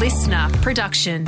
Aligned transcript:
Listnr 0.00 0.50
production. 0.62 1.26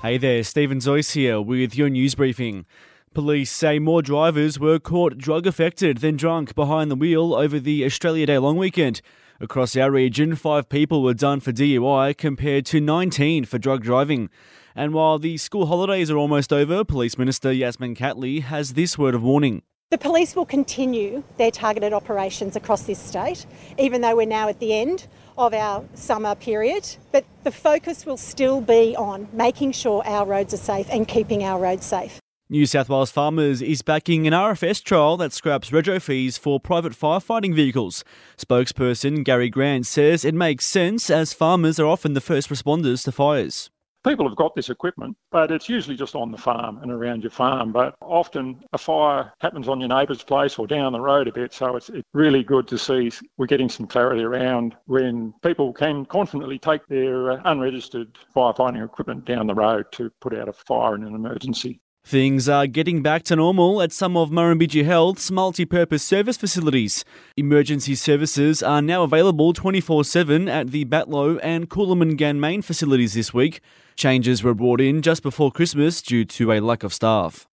Hey 0.00 0.16
there, 0.16 0.42
Stephen 0.42 0.78
Zoyce 0.78 1.12
here 1.12 1.42
with 1.42 1.76
your 1.76 1.90
news 1.90 2.14
briefing. 2.14 2.64
Police 3.12 3.50
say 3.50 3.78
more 3.78 4.00
drivers 4.00 4.58
were 4.58 4.78
caught 4.78 5.18
drug 5.18 5.46
affected 5.46 5.98
than 5.98 6.16
drunk 6.16 6.54
behind 6.54 6.90
the 6.90 6.96
wheel 6.96 7.34
over 7.34 7.60
the 7.60 7.84
Australia 7.84 8.24
Day 8.24 8.38
long 8.38 8.56
weekend. 8.56 9.02
Across 9.40 9.76
our 9.76 9.90
region, 9.90 10.36
five 10.36 10.70
people 10.70 11.02
were 11.02 11.12
done 11.12 11.40
for 11.40 11.52
DUI 11.52 12.16
compared 12.16 12.64
to 12.64 12.80
19 12.80 13.44
for 13.44 13.58
drug 13.58 13.82
driving. 13.82 14.30
And 14.74 14.94
while 14.94 15.18
the 15.18 15.36
school 15.36 15.66
holidays 15.66 16.10
are 16.10 16.16
almost 16.16 16.50
over, 16.50 16.82
Police 16.82 17.18
Minister 17.18 17.52
Yasmin 17.52 17.94
Catley 17.94 18.40
has 18.40 18.72
this 18.72 18.96
word 18.96 19.14
of 19.14 19.22
warning. 19.22 19.64
The 19.94 19.98
police 19.98 20.34
will 20.34 20.44
continue 20.44 21.22
their 21.36 21.52
targeted 21.52 21.92
operations 21.92 22.56
across 22.56 22.82
this 22.82 22.98
state, 22.98 23.46
even 23.78 24.00
though 24.00 24.16
we're 24.16 24.26
now 24.26 24.48
at 24.48 24.58
the 24.58 24.74
end 24.74 25.06
of 25.38 25.54
our 25.54 25.84
summer 25.94 26.34
period. 26.34 26.96
But 27.12 27.24
the 27.44 27.52
focus 27.52 28.04
will 28.04 28.16
still 28.16 28.60
be 28.60 28.96
on 28.96 29.28
making 29.32 29.70
sure 29.70 30.02
our 30.04 30.26
roads 30.26 30.52
are 30.52 30.56
safe 30.56 30.88
and 30.90 31.06
keeping 31.06 31.44
our 31.44 31.60
roads 31.60 31.86
safe. 31.86 32.18
New 32.50 32.66
South 32.66 32.88
Wales 32.88 33.12
Farmers 33.12 33.62
is 33.62 33.82
backing 33.82 34.26
an 34.26 34.32
RFS 34.32 34.82
trial 34.82 35.16
that 35.18 35.32
scraps 35.32 35.70
rego 35.70 36.02
fees 36.02 36.38
for 36.38 36.58
private 36.58 36.92
firefighting 36.92 37.54
vehicles. 37.54 38.02
Spokesperson 38.36 39.22
Gary 39.22 39.48
Grant 39.48 39.86
says 39.86 40.24
it 40.24 40.34
makes 40.34 40.66
sense 40.66 41.08
as 41.08 41.32
farmers 41.32 41.78
are 41.78 41.86
often 41.86 42.14
the 42.14 42.20
first 42.20 42.48
responders 42.48 43.04
to 43.04 43.12
fires 43.12 43.70
people 44.04 44.28
have 44.28 44.36
got 44.36 44.54
this 44.54 44.70
equipment, 44.70 45.16
but 45.30 45.50
it's 45.50 45.68
usually 45.68 45.96
just 45.96 46.14
on 46.14 46.30
the 46.30 46.38
farm 46.38 46.78
and 46.82 46.90
around 46.90 47.22
your 47.22 47.30
farm. 47.30 47.72
But 47.72 47.94
often 48.00 48.62
a 48.72 48.78
fire 48.78 49.32
happens 49.40 49.68
on 49.68 49.80
your 49.80 49.88
neighbour's 49.88 50.22
place 50.22 50.58
or 50.58 50.66
down 50.66 50.92
the 50.92 51.00
road 51.00 51.28
a 51.28 51.32
bit. 51.32 51.52
So 51.52 51.76
it's, 51.76 51.88
it's 51.88 52.08
really 52.12 52.42
good 52.42 52.68
to 52.68 52.78
see 52.78 53.10
we're 53.36 53.46
getting 53.46 53.68
some 53.68 53.86
clarity 53.86 54.22
around 54.22 54.76
when 54.86 55.34
people 55.42 55.72
can 55.72 56.04
confidently 56.04 56.58
take 56.58 56.86
their 56.86 57.32
uh, 57.32 57.42
unregistered 57.44 58.16
firefighting 58.34 58.84
equipment 58.84 59.24
down 59.24 59.46
the 59.46 59.54
road 59.54 59.86
to 59.92 60.10
put 60.20 60.34
out 60.34 60.48
a 60.48 60.52
fire 60.52 60.94
in 60.94 61.04
an 61.04 61.14
emergency. 61.14 61.80
Things 62.06 62.50
are 62.50 62.66
getting 62.66 63.00
back 63.00 63.22
to 63.24 63.36
normal 63.36 63.80
at 63.80 63.90
some 63.90 64.14
of 64.14 64.28
Murrumbidgee 64.28 64.84
Health's 64.84 65.30
multi 65.30 65.64
purpose 65.64 66.02
service 66.02 66.36
facilities. 66.36 67.02
Emergency 67.38 67.94
services 67.94 68.62
are 68.62 68.82
now 68.82 69.04
available 69.04 69.54
24 69.54 70.04
7 70.04 70.46
at 70.46 70.70
the 70.70 70.84
Batlow 70.84 71.40
and 71.42 71.70
Coolamon-Ganmain 71.70 72.62
facilities 72.62 73.14
this 73.14 73.32
week. 73.32 73.62
Changes 73.96 74.42
were 74.42 74.52
brought 74.52 74.82
in 74.82 75.00
just 75.00 75.22
before 75.22 75.50
Christmas 75.50 76.02
due 76.02 76.26
to 76.26 76.52
a 76.52 76.60
lack 76.60 76.82
of 76.82 76.92
staff. 76.92 77.48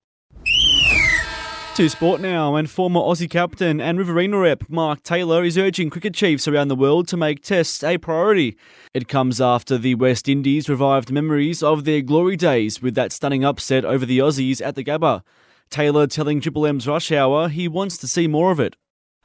To 1.81 1.89
sport 1.89 2.21
now, 2.21 2.53
and 2.57 2.69
former 2.69 2.99
Aussie 2.99 3.27
captain 3.27 3.81
and 3.81 3.97
Riverina 3.97 4.37
rep 4.37 4.69
Mark 4.69 5.01
Taylor 5.01 5.43
is 5.43 5.57
urging 5.57 5.89
cricket 5.89 6.13
chiefs 6.13 6.47
around 6.47 6.67
the 6.67 6.75
world 6.75 7.07
to 7.07 7.17
make 7.17 7.41
tests 7.41 7.83
a 7.83 7.97
priority. 7.97 8.55
It 8.93 9.07
comes 9.07 9.41
after 9.41 9.79
the 9.79 9.95
West 9.95 10.29
Indies 10.29 10.69
revived 10.69 11.11
memories 11.11 11.63
of 11.63 11.83
their 11.83 12.03
glory 12.03 12.35
days 12.35 12.83
with 12.83 12.93
that 12.93 13.11
stunning 13.11 13.43
upset 13.43 13.83
over 13.83 14.05
the 14.05 14.19
Aussies 14.19 14.63
at 14.63 14.75
the 14.75 14.83
Gabba. 14.83 15.23
Taylor 15.71 16.05
telling 16.05 16.39
Triple 16.39 16.67
M's 16.67 16.87
Rush 16.87 17.11
Hour 17.11 17.49
he 17.49 17.67
wants 17.67 17.97
to 17.97 18.07
see 18.07 18.27
more 18.27 18.51
of 18.51 18.59
it. 18.59 18.75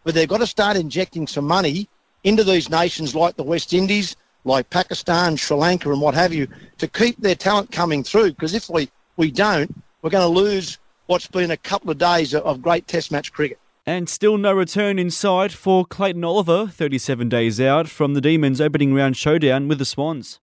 But 0.04 0.14
they've 0.14 0.27
got 0.27 0.38
to 0.38 0.46
start 0.46 0.78
injecting 0.78 1.27
some 1.27 1.46
money 1.46 1.90
into 2.24 2.42
these 2.42 2.70
nations 2.70 3.14
like 3.14 3.36
the 3.36 3.42
West 3.42 3.74
Indies 3.74 4.16
like 4.44 4.70
Pakistan, 4.70 5.36
Sri 5.36 5.58
Lanka, 5.58 5.92
and 5.92 6.00
what 6.00 6.14
have 6.14 6.32
you, 6.32 6.48
to 6.78 6.88
keep 6.88 7.18
their 7.18 7.34
talent 7.34 7.70
coming 7.70 8.02
through. 8.02 8.30
Because 8.30 8.54
if 8.54 8.70
we, 8.70 8.88
we 9.18 9.30
don't, 9.30 9.70
we're 10.00 10.08
going 10.08 10.22
to 10.22 10.40
lose 10.40 10.78
what's 11.06 11.26
been 11.26 11.50
a 11.50 11.56
couple 11.56 11.90
of 11.90 11.98
days 11.98 12.34
of 12.34 12.62
great 12.62 12.86
Test 12.86 13.10
match 13.10 13.32
cricket. 13.32 13.58
And 13.86 14.08
still 14.08 14.36
no 14.36 14.52
return 14.52 14.98
in 14.98 15.10
sight 15.10 15.52
for 15.52 15.84
Clayton 15.86 16.24
Oliver, 16.24 16.66
37 16.66 17.28
days 17.28 17.60
out 17.60 17.88
from 17.88 18.14
the 18.14 18.20
Demons' 18.20 18.60
opening 18.60 18.92
round 18.92 19.16
showdown 19.16 19.68
with 19.68 19.78
the 19.78 19.84
Swans. 19.84 20.40